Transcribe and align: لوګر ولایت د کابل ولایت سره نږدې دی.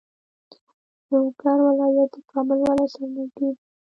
لوګر 1.09 1.57
ولایت 1.67 2.09
د 2.13 2.17
کابل 2.31 2.57
ولایت 2.63 2.89
سره 2.93 3.07
نږدې 3.15 3.47
دی. 3.55 3.59